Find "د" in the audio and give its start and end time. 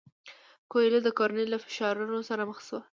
1.05-1.09